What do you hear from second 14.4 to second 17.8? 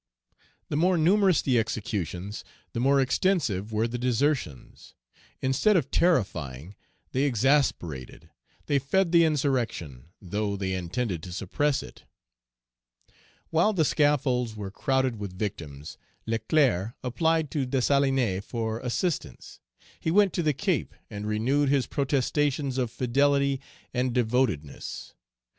were crowded with victims, Leclerc applied to